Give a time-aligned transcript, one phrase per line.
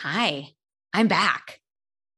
[0.00, 0.48] Hi,
[0.92, 1.58] I'm back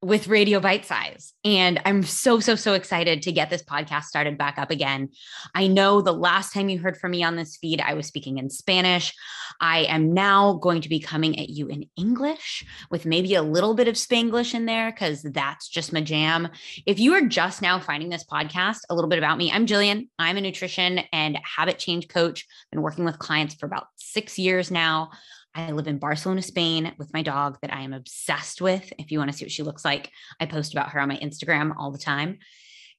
[0.02, 1.32] with Radio Bite Size.
[1.44, 5.11] And I'm so, so, so excited to get this podcast started back up again.
[5.54, 8.38] I know the last time you heard from me on this feed, I was speaking
[8.38, 9.14] in Spanish.
[9.61, 13.74] I am now going to be coming at you in English with maybe a little
[13.74, 16.48] bit of Spanglish in there because that's just my jam.
[16.84, 20.08] If you are just now finding this podcast, a little bit about me, I'm Jillian.
[20.18, 22.45] I'm a nutrition and habit change coach.
[22.72, 25.10] Been working with clients for about six years now.
[25.59, 28.93] I live in Barcelona, Spain with my dog that I am obsessed with.
[28.98, 31.16] If you want to see what she looks like, I post about her on my
[31.16, 32.38] Instagram all the time.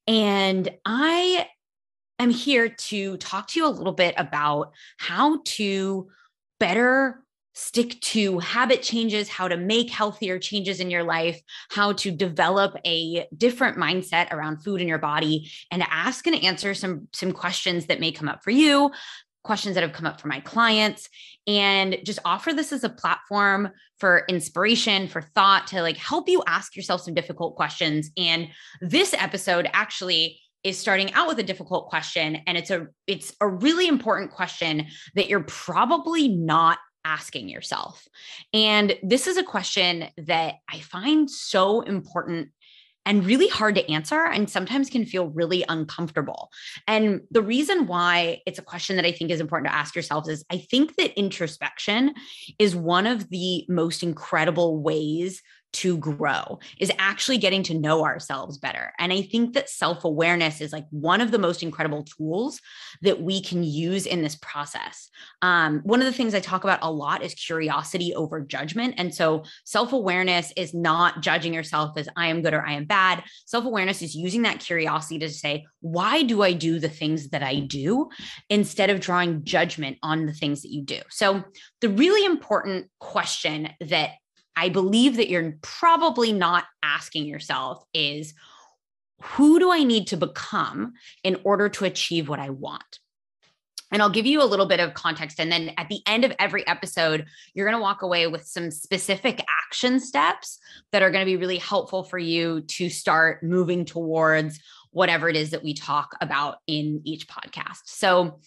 [0.07, 1.47] And I
[2.19, 6.09] am here to talk to you a little bit about how to
[6.59, 12.11] better stick to habit changes, how to make healthier changes in your life, how to
[12.11, 17.31] develop a different mindset around food in your body and ask and answer some some
[17.31, 18.91] questions that may come up for you,
[19.43, 21.09] questions that have come up for my clients
[21.47, 26.43] and just offer this as a platform for inspiration for thought to like help you
[26.47, 28.11] ask yourself some difficult questions.
[28.17, 28.47] And
[28.81, 33.47] this episode actually is starting out with a difficult question and it's a it's a
[33.47, 38.05] really important question that you're probably not asking yourself.
[38.53, 42.49] And this is a question that i find so important
[43.09, 46.51] and really hard to answer and sometimes can feel really uncomfortable.
[46.87, 50.29] And the reason why it's a question that I think is important to ask yourselves
[50.29, 52.13] is I think that introspection
[52.59, 55.41] is one of the most incredible ways
[55.71, 58.91] to grow is actually getting to know ourselves better.
[58.97, 62.59] And I think that self awareness is like one of the most incredible tools
[63.01, 65.09] that we can use in this process.
[65.41, 68.95] Um, one of the things I talk about a lot is curiosity over judgment.
[68.97, 72.85] And so self awareness is not judging yourself as I am good or I am
[72.85, 73.23] bad.
[73.45, 77.43] Self awareness is using that curiosity to say, why do I do the things that
[77.43, 78.09] I do
[78.49, 80.99] instead of drawing judgment on the things that you do?
[81.09, 81.43] So
[81.81, 84.11] the really important question that
[84.59, 88.33] I believe that you're probably not asking yourself is
[89.21, 90.93] who do I need to become
[91.23, 92.99] in order to achieve what I want?
[93.89, 95.39] And I'll give you a little bit of context.
[95.39, 98.69] And then at the end of every episode, you're going to walk away with some
[98.69, 100.59] specific action steps
[100.91, 104.59] that are going to be really helpful for you to start moving towards
[104.91, 107.81] whatever it is that we talk about in each podcast.
[107.85, 108.41] So,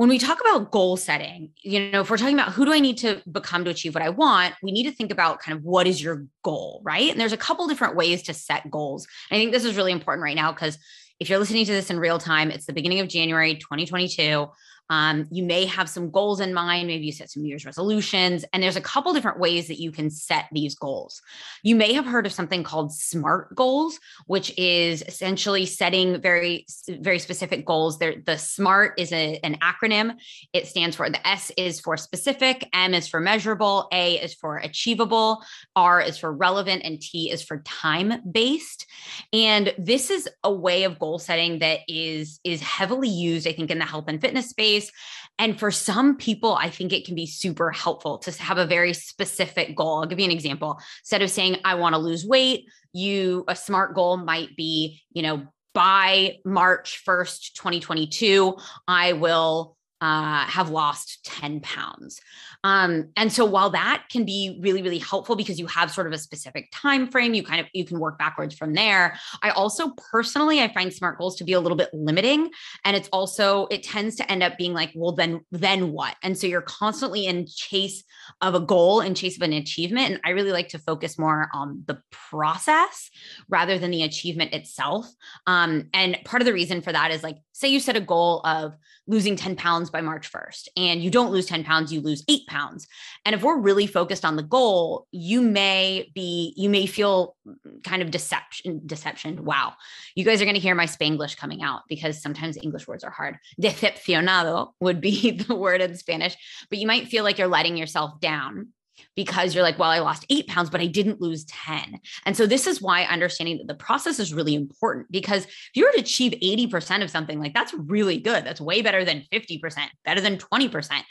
[0.00, 2.80] when we talk about goal setting, you know, if we're talking about who do I
[2.80, 5.62] need to become to achieve what I want, we need to think about kind of
[5.62, 7.10] what is your goal, right?
[7.10, 9.06] And there's a couple different ways to set goals.
[9.30, 10.78] And I think this is really important right now because
[11.18, 14.46] if you're listening to this in real time, it's the beginning of January 2022.
[14.90, 16.88] Um, you may have some goals in mind.
[16.88, 18.44] Maybe you set some New Year's resolutions.
[18.52, 21.22] And there's a couple different ways that you can set these goals.
[21.62, 27.20] You may have heard of something called SMART goals, which is essentially setting very, very
[27.20, 27.98] specific goals.
[28.00, 30.16] There, the SMART is a, an acronym.
[30.52, 34.56] It stands for the S is for specific, M is for measurable, A is for
[34.56, 35.42] achievable,
[35.76, 38.86] R is for relevant, and T is for time based.
[39.32, 43.70] And this is a way of goal setting that is is heavily used, I think,
[43.70, 44.92] in the health and fitness space space.
[45.38, 48.92] And for some people, I think it can be super helpful to have a very
[48.92, 49.98] specific goal.
[49.98, 50.78] I'll give you an example.
[51.00, 55.22] Instead of saying, I want to lose weight, you, a smart goal might be, you
[55.22, 58.56] know, by March 1st, 2022,
[58.88, 62.20] I will uh, have lost 10 pounds.
[62.64, 66.12] Um, and so while that can be really, really helpful because you have sort of
[66.12, 69.18] a specific time frame, you kind of you can work backwards from there.
[69.42, 72.50] I also personally I find SMART goals to be a little bit limiting.
[72.84, 76.16] And it's also, it tends to end up being like, well, then, then what?
[76.22, 78.04] And so you're constantly in chase
[78.40, 80.10] of a goal and chase of an achievement.
[80.10, 83.10] And I really like to focus more on the process
[83.48, 85.06] rather than the achievement itself.
[85.46, 88.40] Um, and part of the reason for that is like, say you set a goal
[88.44, 88.74] of
[89.06, 92.46] losing 10 pounds by March 1st, and you don't lose 10 pounds, you lose eight
[92.46, 92.88] pounds.
[93.26, 97.36] And if we're really focused on the goal, you may be, you may feel
[97.84, 99.44] kind of deception, deception.
[99.44, 99.74] Wow.
[100.14, 103.10] You guys are going to hear my Spanglish coming out because sometimes English words are
[103.10, 103.36] hard.
[103.60, 106.36] Decepcionado would be the word in Spanish,
[106.70, 108.68] but you might feel like you're letting yourself down
[109.16, 112.00] because you're like, well, I lost eight pounds, but I didn't lose 10.
[112.26, 115.84] And so this is why understanding that the process is really important because if you
[115.84, 118.44] were to achieve 80% of something, like that's really good.
[118.44, 119.60] That's way better than 50%,
[120.04, 121.02] better than 20%.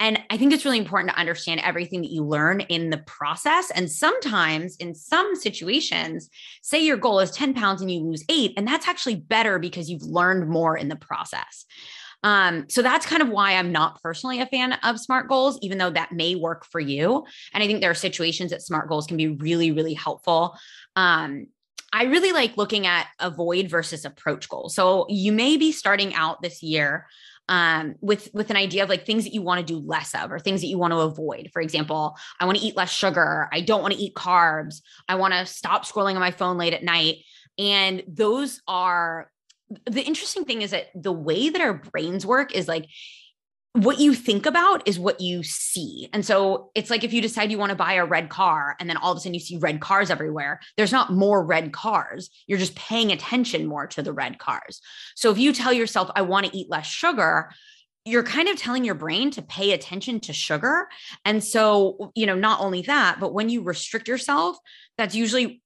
[0.00, 3.70] And I think it's really important to understand everything that you learn in the process.
[3.70, 6.30] And sometimes in some situations,
[6.62, 9.90] say your goal is 10 pounds and you lose eight, and that's actually better because
[9.90, 11.66] you've learned more in the process.
[12.22, 15.78] Um, so that's kind of why I'm not personally a fan of SMART goals, even
[15.78, 17.24] though that may work for you.
[17.52, 20.56] And I think there are situations that SMART goals can be really, really helpful.
[20.94, 21.46] Um,
[21.92, 24.74] I really like looking at avoid versus approach goals.
[24.74, 27.06] So you may be starting out this year
[27.48, 30.32] um, with with an idea of like things that you want to do less of
[30.32, 31.50] or things that you want to avoid.
[31.52, 33.48] For example, I want to eat less sugar.
[33.52, 34.80] I don't want to eat carbs.
[35.08, 37.16] I want to stop scrolling on my phone late at night.
[37.58, 39.30] And those are
[39.90, 42.86] the interesting thing is that the way that our brains work is like
[43.74, 46.08] what you think about is what you see.
[46.12, 48.88] And so it's like if you decide you want to buy a red car and
[48.88, 52.28] then all of a sudden you see red cars everywhere, there's not more red cars.
[52.46, 54.82] You're just paying attention more to the red cars.
[55.16, 57.50] So if you tell yourself, I want to eat less sugar,
[58.04, 60.88] you're kind of telling your brain to pay attention to sugar.
[61.24, 64.58] And so, you know, not only that, but when you restrict yourself,
[64.98, 65.62] that's usually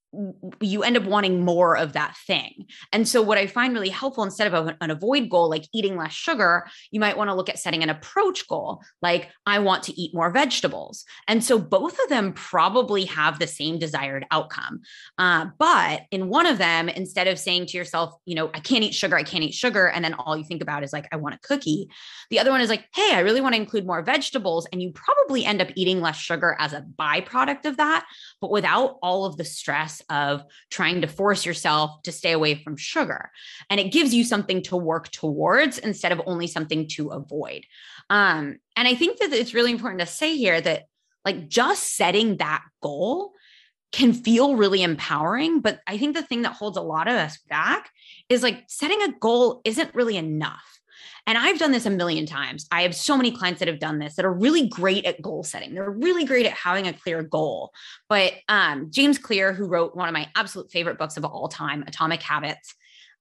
[0.60, 2.66] you end up wanting more of that thing.
[2.92, 6.12] And so, what I find really helpful instead of an avoid goal, like eating less
[6.12, 10.00] sugar, you might want to look at setting an approach goal, like I want to
[10.00, 11.04] eat more vegetables.
[11.28, 14.80] And so, both of them probably have the same desired outcome.
[15.18, 18.84] Uh, but in one of them, instead of saying to yourself, you know, I can't
[18.84, 21.16] eat sugar, I can't eat sugar, and then all you think about is like, I
[21.16, 21.88] want a cookie,
[22.30, 24.66] the other one is like, hey, I really want to include more vegetables.
[24.72, 28.06] And you probably end up eating less sugar as a byproduct of that,
[28.40, 32.76] but without all of the stress of trying to force yourself to stay away from
[32.76, 33.30] sugar.
[33.70, 37.64] And it gives you something to work towards instead of only something to avoid.
[38.10, 40.84] Um, and I think that it's really important to say here that,
[41.24, 43.32] like, just setting that goal
[43.92, 45.60] can feel really empowering.
[45.60, 47.90] But I think the thing that holds a lot of us back
[48.28, 50.75] is like setting a goal isn't really enough.
[51.26, 52.66] And I've done this a million times.
[52.70, 55.42] I have so many clients that have done this that are really great at goal
[55.42, 55.74] setting.
[55.74, 57.72] They're really great at having a clear goal.
[58.08, 61.84] But um, James Clear, who wrote one of my absolute favorite books of all time,
[61.86, 62.74] Atomic Habits,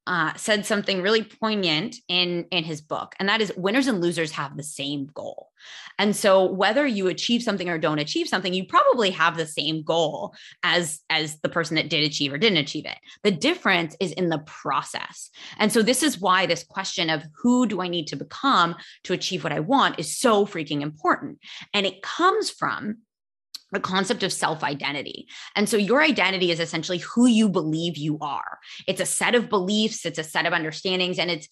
[0.08, 4.32] uh, said something really poignant in in his book and that is winners and losers
[4.32, 5.50] have the same goal.
[5.98, 9.84] And so whether you achieve something or don't achieve something you probably have the same
[9.84, 12.98] goal as as the person that did achieve or didn't achieve it.
[13.24, 15.32] The difference is in the process.
[15.58, 19.14] And so this is why this question of who do i need to become to
[19.14, 21.40] achieve what i want is so freaking important.
[21.74, 22.98] And it comes from
[23.74, 25.28] a concept of self identity.
[25.56, 28.60] And so your identity is essentially who you believe you are.
[28.88, 31.50] It's a set of beliefs, it's a set of understandings, and it's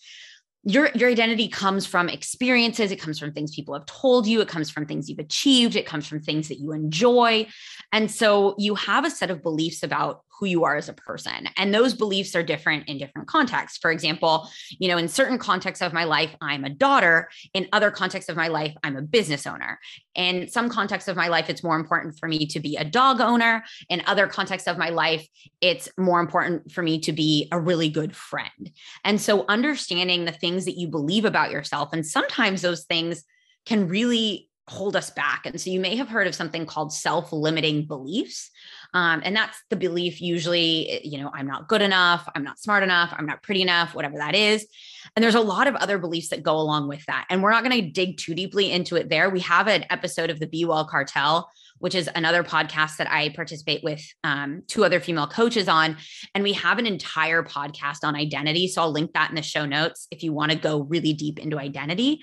[0.65, 4.48] your your identity comes from experiences it comes from things people have told you it
[4.48, 7.45] comes from things you've achieved it comes from things that you enjoy
[7.92, 11.47] and so you have a set of beliefs about who you are as a person.
[11.57, 13.77] And those beliefs are different in different contexts.
[13.77, 14.50] For example,
[14.80, 17.30] you know, in certain contexts of my life, I'm a daughter.
[17.53, 19.80] In other contexts of my life, I'm a business owner.
[20.15, 23.21] In some contexts of my life, it's more important for me to be a dog
[23.21, 23.63] owner.
[23.89, 25.27] In other contexts of my life,
[25.62, 28.71] it's more important for me to be a really good friend.
[29.03, 33.24] And so understanding the things that you believe about yourself, and sometimes those things
[33.65, 35.45] can really hold us back.
[35.45, 38.50] And so you may have heard of something called self limiting beliefs.
[38.93, 42.59] Um, and that's the belief usually, eh, you know, I'm not good enough, I'm not
[42.59, 44.67] smart enough, I'm not pretty enough, whatever that is.
[45.15, 47.25] And there's a lot of other beliefs that go along with that.
[47.29, 49.29] And we're not going to dig too deeply into it there.
[49.29, 51.49] We have an episode of the Be Well Cartel.
[51.79, 55.97] Which is another podcast that I participate with um, two other female coaches on.
[56.33, 58.69] And we have an entire podcast on identity.
[58.69, 61.39] So I'll link that in the show notes if you want to go really deep
[61.39, 62.21] into identity.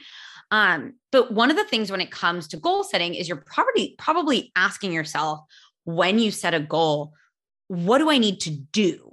[0.50, 3.94] Um, but one of the things when it comes to goal setting is you're probably
[3.98, 5.40] probably asking yourself
[5.84, 7.14] when you set a goal,
[7.68, 9.12] what do I need to do?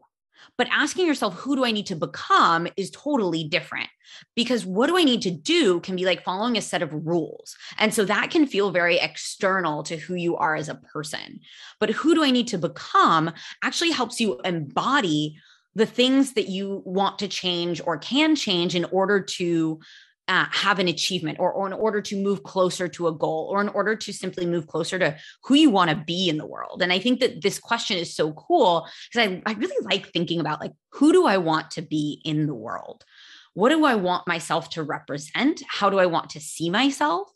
[0.57, 3.89] But asking yourself, who do I need to become is totally different
[4.35, 7.55] because what do I need to do can be like following a set of rules.
[7.77, 11.41] And so that can feel very external to who you are as a person.
[11.79, 13.31] But who do I need to become
[13.63, 15.37] actually helps you embody
[15.75, 19.79] the things that you want to change or can change in order to
[20.27, 23.61] uh, have an achievement or, or in order to move closer to a goal or
[23.61, 26.81] in order to simply move closer to who you want to be in the world.
[26.81, 30.39] And i think that this question is so cool because I, I really like thinking
[30.39, 33.05] about like who do i want to be in the world?
[33.53, 35.63] What do i want myself to represent?
[35.67, 37.31] How do i want to see myself?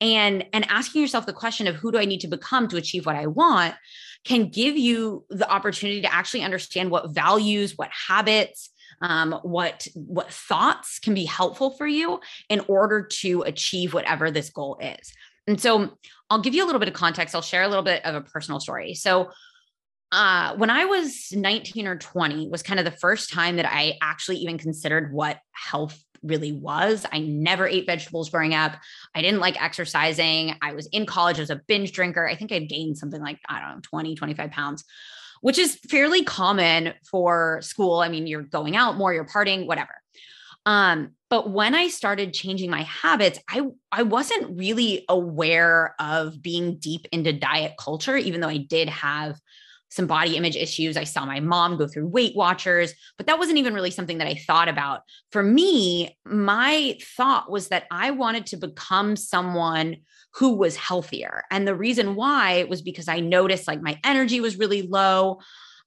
[0.00, 3.06] And and asking yourself the question of who do i need to become to achieve
[3.06, 3.74] what i want
[4.24, 8.70] can give you the opportunity to actually understand what values what habits
[9.04, 14.48] um, what what thoughts can be helpful for you in order to achieve whatever this
[14.48, 15.12] goal is.
[15.46, 15.98] And so
[16.30, 17.34] I'll give you a little bit of context.
[17.34, 18.94] I'll share a little bit of a personal story.
[18.94, 19.30] So
[20.10, 23.98] uh, when I was 19 or 20 was kind of the first time that I
[24.00, 27.04] actually even considered what health really was.
[27.12, 28.72] I never ate vegetables growing up.
[29.14, 30.54] I didn't like exercising.
[30.62, 32.26] I was in college as a binge drinker.
[32.26, 34.84] I think I'd gained something like, I don't know, 20, 25 pounds
[35.44, 37.98] which is fairly common for school.
[37.98, 39.92] I mean, you're going out more, you're partying, whatever.
[40.64, 43.60] Um, but when I started changing my habits, I
[43.92, 49.38] I wasn't really aware of being deep into diet culture, even though I did have
[49.90, 50.96] some body image issues.
[50.96, 54.26] I saw my mom go through Weight Watchers, but that wasn't even really something that
[54.26, 55.02] I thought about.
[55.30, 59.98] For me, my thought was that I wanted to become someone
[60.34, 61.44] who was healthier.
[61.50, 65.40] And the reason why was because I noticed like my energy was really low.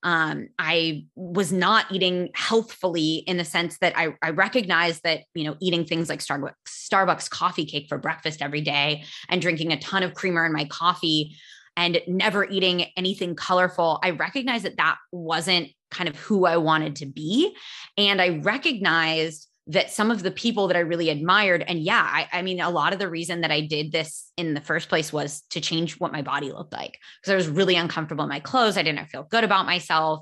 [0.04, 5.44] Um, I was not eating healthfully in the sense that I, I recognized that, you
[5.44, 9.80] know, eating things like Starbucks, Starbucks coffee cake for breakfast every day and drinking a
[9.80, 11.36] ton of creamer in my coffee
[11.78, 16.98] and never eating anything colorful, I recognized that that wasn't kind of who I wanted
[16.98, 17.56] to be.
[17.98, 22.28] And I recognized that some of the people that I really admired, and yeah, I,
[22.34, 25.14] I, mean, a lot of the reason that I did this in the first place
[25.14, 28.40] was to change what my body looked like because I was really uncomfortable in my
[28.40, 28.78] clothes.
[28.78, 30.22] I didn't feel good about myself.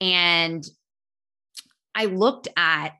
[0.00, 0.64] And
[1.94, 2.90] I looked at,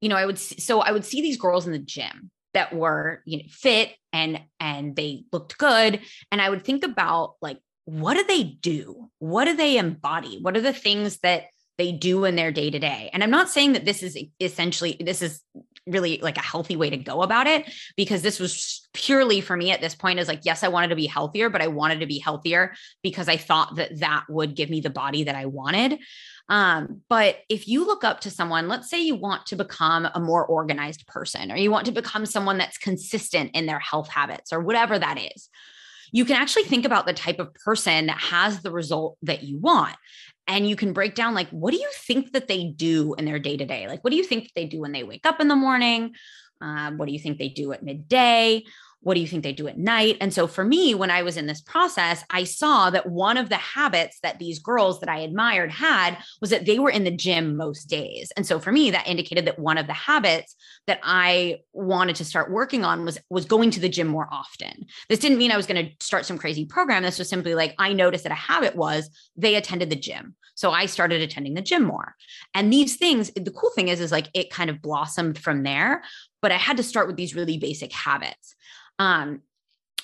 [0.00, 3.20] you know, I would, so I would see these girls in the gym that were
[3.26, 6.00] you know fit and and they looked good.
[6.32, 9.10] And i would think about like what do they do?
[9.18, 10.38] What do they embody?
[10.40, 11.44] What are the things that
[11.76, 14.96] they do in their day to day and i'm not saying that this is essentially
[15.00, 15.42] this is
[15.86, 19.70] really like a healthy way to go about it because this was purely for me
[19.70, 22.06] at this point is like yes i wanted to be healthier but i wanted to
[22.06, 25.98] be healthier because i thought that that would give me the body that i wanted
[26.48, 30.20] um, but if you look up to someone, let's say you want to become a
[30.20, 34.52] more organized person, or you want to become someone that's consistent in their health habits,
[34.52, 35.48] or whatever that is,
[36.12, 39.58] you can actually think about the type of person that has the result that you
[39.58, 39.96] want.
[40.46, 43.38] And you can break down, like, what do you think that they do in their
[43.38, 43.88] day to day?
[43.88, 46.14] Like, what do you think they do when they wake up in the morning?
[46.60, 48.64] Um, what do you think they do at midday?
[49.04, 50.16] What do you think they do at night?
[50.20, 53.50] And so for me, when I was in this process, I saw that one of
[53.50, 57.10] the habits that these girls that I admired had was that they were in the
[57.10, 58.32] gym most days.
[58.36, 60.56] And so for me, that indicated that one of the habits
[60.86, 64.86] that I wanted to start working on was was going to the gym more often.
[65.08, 67.02] This didn't mean I was going to start some crazy program.
[67.02, 70.34] This was simply like I noticed that a habit was they attended the gym.
[70.54, 72.14] So I started attending the gym more.
[72.54, 76.02] And these things, the cool thing is is like it kind of blossomed from there,
[76.40, 78.54] but I had to start with these really basic habits.
[78.98, 79.42] Um,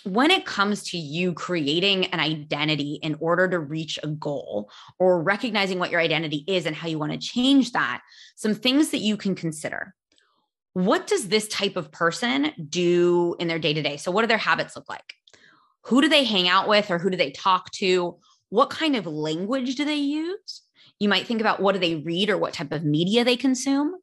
[0.04, 5.22] when it comes to you creating an identity in order to reach a goal or
[5.22, 8.00] recognizing what your identity is and how you want to change that,
[8.34, 9.94] some things that you can consider.
[10.72, 13.96] What does this type of person do in their day to day?
[13.96, 15.14] So, what do their habits look like?
[15.86, 18.18] Who do they hang out with or who do they talk to?
[18.50, 20.62] What kind of language do they use?
[20.98, 23.94] You might think about what do they read or what type of media they consume.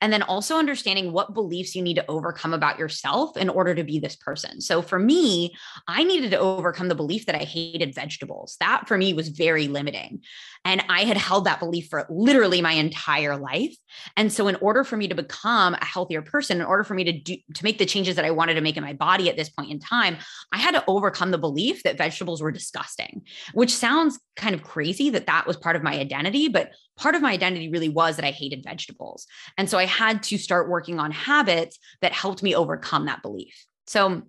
[0.00, 3.84] And then also understanding what beliefs you need to overcome about yourself in order to
[3.84, 4.60] be this person.
[4.60, 5.54] So for me,
[5.88, 8.56] I needed to overcome the belief that I hated vegetables.
[8.60, 10.20] That for me was very limiting.
[10.64, 13.74] And I had held that belief for literally my entire life.
[14.16, 17.04] And so in order for me to become a healthier person, in order for me
[17.04, 19.36] to do to make the changes that I wanted to make in my body at
[19.36, 20.18] this point in time,
[20.52, 23.22] I had to overcome the belief that vegetables were disgusting,
[23.54, 27.22] which sounds kind of crazy that that was part of my identity, but part of
[27.22, 29.26] my identity really was that I hated vegetables.
[29.58, 33.66] And so I had to start working on habits that helped me overcome that belief.
[33.86, 34.22] So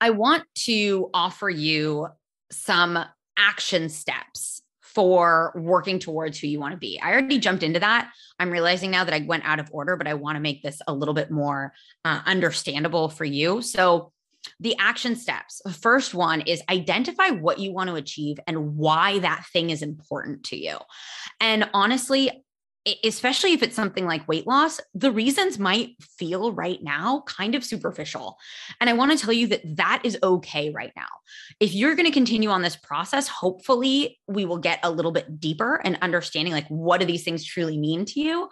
[0.00, 2.08] I want to offer you
[2.50, 2.98] some
[3.36, 4.62] action steps
[4.96, 6.98] for working towards who you want to be.
[7.02, 8.10] I already jumped into that.
[8.38, 10.80] I'm realizing now that I went out of order, but I want to make this
[10.86, 13.60] a little bit more uh, understandable for you.
[13.60, 14.12] So,
[14.60, 15.60] the action steps.
[15.64, 19.82] The First one is identify what you want to achieve and why that thing is
[19.82, 20.78] important to you.
[21.40, 22.44] And honestly,
[23.02, 27.64] especially if it's something like weight loss, the reasons might feel right now kind of
[27.64, 28.38] superficial.
[28.80, 31.08] And I want to tell you that that is okay right now.
[31.58, 35.40] If you're going to continue on this process, hopefully we will get a little bit
[35.40, 38.48] deeper and understanding like what do these things truly mean to you.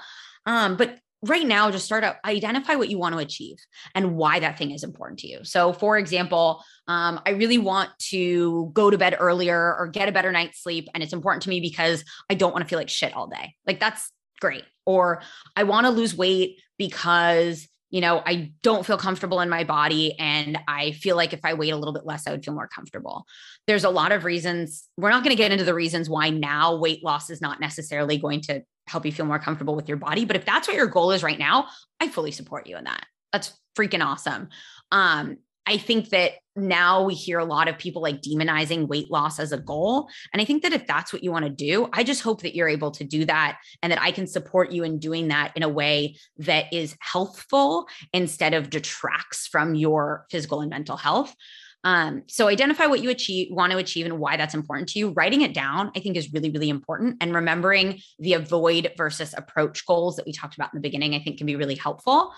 [0.46, 3.56] Um, but right now just start out identify what you want to achieve
[3.94, 5.40] and why that thing is important to you.
[5.44, 10.12] So for example um, i really want to go to bed earlier or get a
[10.12, 12.88] better night's sleep and it's important to me because i don't want to feel like
[12.88, 13.54] shit all day.
[13.66, 14.64] Like that's great.
[14.86, 15.22] Or
[15.56, 20.14] i want to lose weight because you know i don't feel comfortable in my body
[20.18, 22.68] and i feel like if i wait a little bit less i would feel more
[22.68, 23.24] comfortable
[23.66, 26.76] there's a lot of reasons we're not going to get into the reasons why now
[26.76, 30.24] weight loss is not necessarily going to help you feel more comfortable with your body.
[30.24, 31.68] But if that's what your goal is right now,
[32.00, 33.06] I fully support you in that.
[33.32, 34.48] That's freaking awesome.
[34.92, 39.40] Um, I think that now we hear a lot of people like demonizing weight loss
[39.40, 40.08] as a goal.
[40.32, 42.54] And I think that if that's what you want to do, I just hope that
[42.54, 45.62] you're able to do that and that I can support you in doing that in
[45.62, 51.34] a way that is healthful instead of detracts from your physical and mental health.
[51.82, 55.10] Um, so identify what you achieve, want to achieve and why that's important to you.
[55.10, 57.18] Writing it down, I think, is really, really important.
[57.20, 61.18] And remembering the avoid versus approach goals that we talked about in the beginning, I
[61.18, 62.32] think can be really helpful.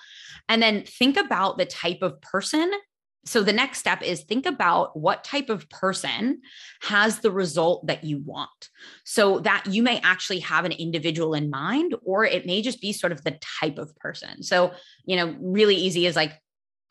[0.48, 2.72] And then think about the type of person
[3.26, 6.42] so the next step is think about what type of person
[6.82, 8.70] has the result that you want.
[9.04, 12.92] So that you may actually have an individual in mind, or it may just be
[12.92, 14.44] sort of the type of person.
[14.44, 14.72] So,
[15.04, 16.40] you know, really easy is like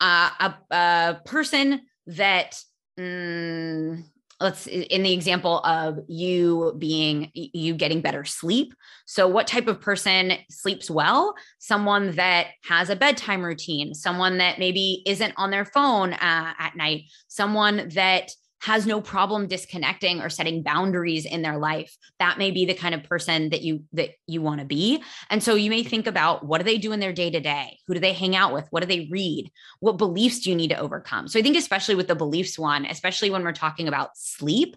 [0.00, 2.60] uh, a, a person that,
[3.00, 4.04] mm,
[4.40, 8.74] let's in the example of you being you getting better sleep.
[9.06, 11.34] So what type of person sleeps well?
[11.58, 16.76] Someone that has a bedtime routine someone that maybe isn't on their phone uh, at
[16.76, 21.96] night someone that has no problem disconnecting or setting boundaries in their life.
[22.18, 25.02] That may be the kind of person that you that you want to be.
[25.30, 27.78] And so you may think about what do they do in their day to day
[27.86, 28.66] who do they hang out with?
[28.70, 29.50] What do they read?
[29.80, 31.28] What beliefs do you need to overcome?
[31.28, 34.76] So i think especially with the beliefs one especially when we're talking about sleep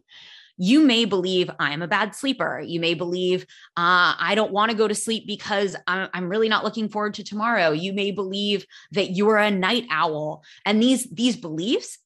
[0.62, 2.60] you may believe I'm a bad sleeper.
[2.60, 3.44] You may believe
[3.78, 7.14] uh, I don't want to go to sleep because I'm, I'm really not looking forward
[7.14, 7.72] to tomorrow.
[7.72, 11.98] You may believe that you're a night owl, and these these beliefs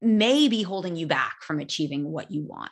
[0.00, 2.70] may be holding you back from achieving what you want.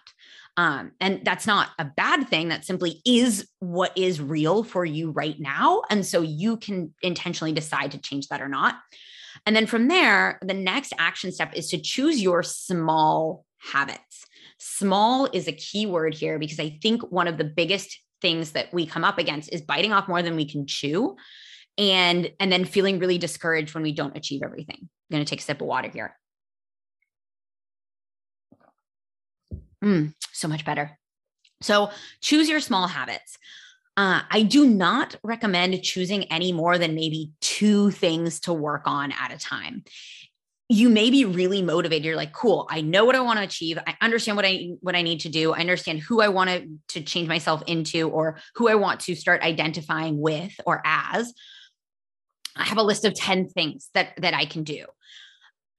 [0.57, 2.49] Um, and that's not a bad thing.
[2.49, 5.83] That simply is what is real for you right now.
[5.91, 8.77] And so you can intentionally decide to change that or not.
[9.45, 14.25] And then from there, the next action step is to choose your small habits.
[14.59, 18.73] Small is a key word here because I think one of the biggest things that
[18.73, 21.17] we come up against is biting off more than we can chew
[21.79, 24.79] and and then feeling really discouraged when we don't achieve everything.
[24.81, 26.17] I'm going to take a sip of water here.
[29.87, 30.99] Mm, so much better.
[31.63, 31.91] So
[32.21, 33.39] choose your small habits.
[33.97, 39.13] Uh, I do not recommend choosing any more than maybe two things to work on
[39.13, 39.85] at a time.
[40.69, 42.05] You may be really motivated.
[42.05, 43.79] You're like, cool, I know what I want to achieve.
[43.87, 45.53] I understand what I what I need to do.
[45.53, 49.15] I understand who I want to, to change myself into or who I want to
[49.15, 51.33] start identifying with or as.
[52.57, 54.87] I have a list of 10 things that that I can do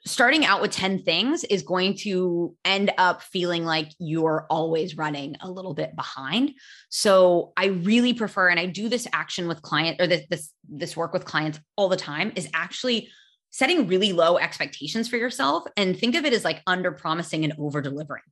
[0.06, 5.36] starting out with 10 things is going to end up feeling like you're always running
[5.42, 6.52] a little bit behind.
[6.90, 10.96] So I really prefer, and I do this action with client or this, this, this
[10.96, 13.10] work with clients all the time is actually
[13.50, 17.54] setting really low expectations for yourself and think of it as like under promising and
[17.58, 18.24] over delivering.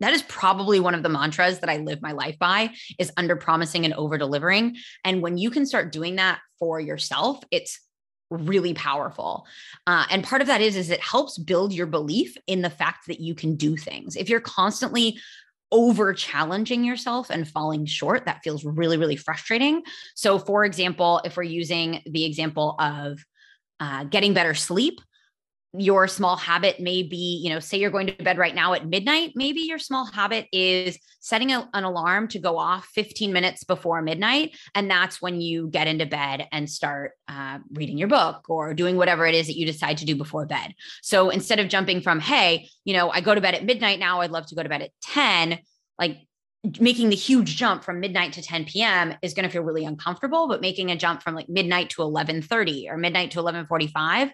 [0.00, 3.36] That is probably one of the mantras that I live my life by is under
[3.36, 4.76] promising and over delivering.
[5.04, 7.80] And when you can start doing that for yourself, it's
[8.30, 9.46] really powerful.
[9.86, 13.06] Uh, and part of that is is it helps build your belief in the fact
[13.06, 14.16] that you can do things.
[14.16, 15.20] If you're constantly
[15.72, 19.82] over challenging yourself and falling short that feels really really frustrating.
[20.14, 23.24] So for example if we're using the example of
[23.80, 25.00] uh, getting better sleep
[25.72, 28.86] your small habit may be, you know, say you're going to bed right now at
[28.86, 29.32] midnight.
[29.34, 34.00] Maybe your small habit is setting a, an alarm to go off 15 minutes before
[34.00, 34.56] midnight.
[34.74, 38.96] And that's when you get into bed and start uh, reading your book or doing
[38.96, 40.74] whatever it is that you decide to do before bed.
[41.02, 44.20] So instead of jumping from, hey, you know, I go to bed at midnight now,
[44.20, 45.58] I'd love to go to bed at 10,
[45.98, 46.18] like
[46.80, 49.14] making the huge jump from midnight to 10 p.m.
[49.22, 52.90] is going to feel really uncomfortable, but making a jump from like midnight to 11:30
[52.90, 54.30] or midnight to 11:45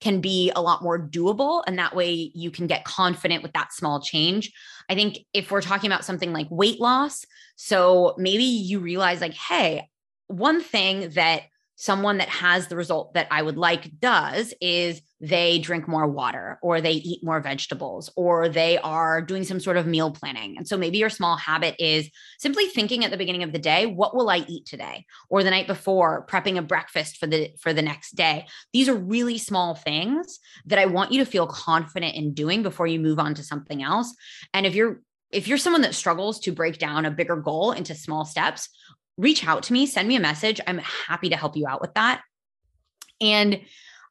[0.00, 3.72] can be a lot more doable and that way you can get confident with that
[3.72, 4.52] small change.
[4.88, 7.24] I think if we're talking about something like weight loss,
[7.56, 9.88] so maybe you realize like, hey,
[10.26, 11.42] one thing that
[11.76, 16.58] someone that has the result that I would like does is they drink more water
[16.60, 20.58] or they eat more vegetables or they are doing some sort of meal planning.
[20.58, 23.86] And so maybe your small habit is simply thinking at the beginning of the day,
[23.86, 25.06] what will I eat today?
[25.30, 28.46] Or the night before, prepping a breakfast for the for the next day.
[28.74, 32.86] These are really small things that I want you to feel confident in doing before
[32.86, 34.14] you move on to something else.
[34.52, 35.00] And if you're
[35.32, 38.68] if you're someone that struggles to break down a bigger goal into small steps,
[39.16, 40.60] reach out to me, send me a message.
[40.66, 42.20] I'm happy to help you out with that.
[43.22, 43.60] And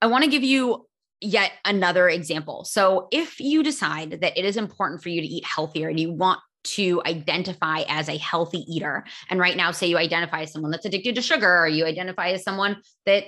[0.02, 0.88] I want to give you
[1.24, 2.66] yet another example.
[2.66, 6.12] So, if you decide that it is important for you to eat healthier and you
[6.12, 10.72] want to identify as a healthy eater, and right now, say you identify as someone
[10.72, 13.24] that's addicted to sugar, or you identify as someone that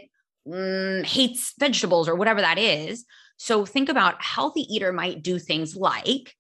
[0.48, 3.06] mm, hates vegetables, or whatever that is.
[3.38, 6.34] So, think about healthy eater might do things like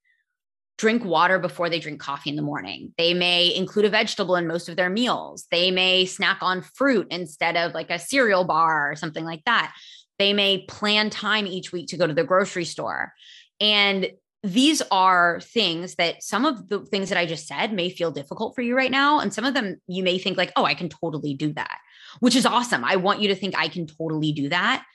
[0.77, 2.93] drink water before they drink coffee in the morning.
[2.97, 5.45] They may include a vegetable in most of their meals.
[5.49, 9.73] They may snack on fruit instead of like a cereal bar or something like that.
[10.19, 13.13] They may plan time each week to go to the grocery store.
[13.59, 14.09] And
[14.43, 18.53] these are things that some of the things that I just said may feel difficult
[18.53, 19.19] for you right now.
[19.19, 21.79] And some of them you may think, like, oh, I can totally do that,
[22.19, 22.83] which is awesome.
[22.83, 24.85] I want you to think I can totally do that.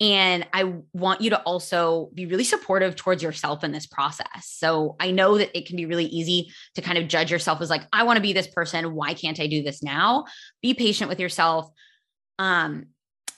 [0.00, 4.26] And I want you to also be really supportive towards yourself in this process.
[4.42, 7.70] So I know that it can be really easy to kind of judge yourself as
[7.70, 8.94] like, I want to be this person.
[8.94, 10.24] Why can't I do this now?
[10.62, 11.70] Be patient with yourself.
[12.38, 12.86] Um,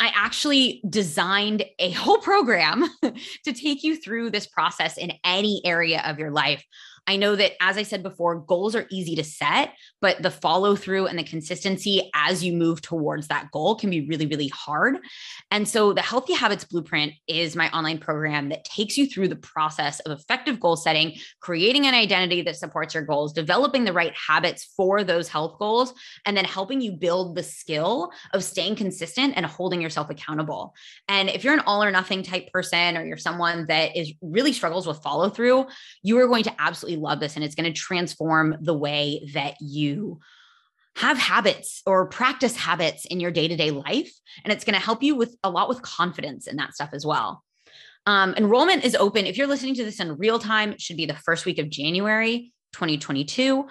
[0.01, 6.03] I actually designed a whole program to take you through this process in any area
[6.05, 6.65] of your life.
[7.07, 10.75] I know that, as I said before, goals are easy to set, but the follow
[10.75, 14.99] through and the consistency as you move towards that goal can be really, really hard.
[15.51, 19.37] And so, the Healthy Habits Blueprint is my online program that takes you through the
[19.37, 24.15] process of effective goal setting, creating an identity that supports your goals, developing the right
[24.15, 29.35] habits for those health goals, and then helping you build the skill of staying consistent
[29.37, 30.75] and holding yourself accountable.
[31.09, 34.53] And if you're an all or nothing type person, or you're someone that is really
[34.53, 35.67] struggles with follow through,
[36.03, 39.55] you are going to absolutely love this and it's going to transform the way that
[39.61, 40.19] you
[40.97, 44.13] have habits or practice habits in your day-to-day life
[44.45, 47.05] and it's going to help you with a lot with confidence in that stuff as
[47.05, 47.43] well.
[48.07, 49.27] Um, enrollment is open.
[49.27, 51.71] If you're listening to this in real time it should be the first week of
[51.71, 53.67] january 2022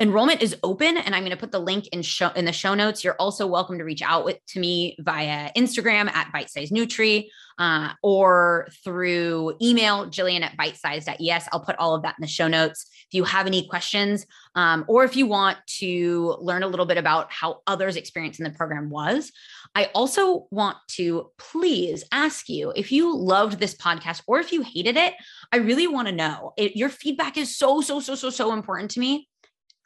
[0.00, 2.74] enrollment is open and i'm going to put the link in show in the show
[2.74, 3.04] notes.
[3.04, 7.28] You're also welcome to reach out with, to me via instagram at bite size nutri
[7.58, 12.26] uh, or through email jillian at bite bitesize.es i'll put all of that in the
[12.26, 12.86] show notes.
[13.06, 14.26] If you have any questions
[14.56, 18.44] um, or if you want to learn a little bit about how others experience in
[18.44, 19.30] the program was
[19.76, 24.62] i also want to please ask you if you loved this podcast or if you
[24.62, 25.14] hated it
[25.52, 26.52] i really want to know.
[26.56, 29.28] It, your feedback is so so so so so important to me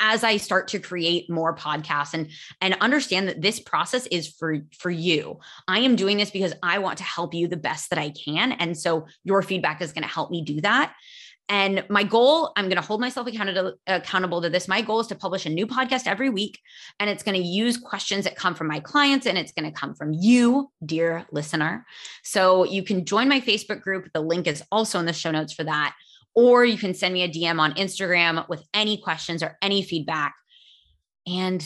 [0.01, 2.31] as I start to create more podcasts and
[2.61, 5.39] and understand that this process is for for you.
[5.67, 8.53] I am doing this because I want to help you the best that I can
[8.53, 10.95] and so your feedback is going to help me do that.
[11.51, 14.69] And my goal, I'm going to hold myself accountable accountable to this.
[14.69, 16.61] My goal is to publish a new podcast every week
[17.01, 19.79] and it's going to use questions that come from my clients and it's going to
[19.79, 21.87] come from you, dear listener.
[22.23, 24.11] So you can join my Facebook group.
[24.13, 25.95] The link is also in the show notes for that
[26.39, 30.37] or you can send me a DM on Instagram with any questions or any feedback.
[31.27, 31.61] And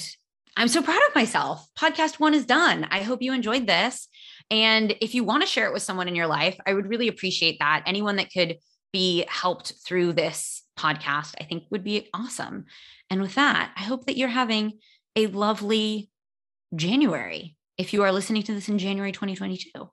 [0.56, 1.68] I'm so proud of myself.
[1.78, 2.88] Podcast one is done.
[2.90, 4.08] I hope you enjoyed this.
[4.50, 7.08] And if you want to share it with someone in your life, I would really
[7.08, 7.82] appreciate that.
[7.84, 8.56] Anyone that could
[8.94, 12.64] be helped through this podcast, I think would be awesome.
[13.10, 14.78] And with that, I hope that you're having
[15.16, 16.08] a lovely
[16.74, 19.90] January if you are listening to this in January 2022.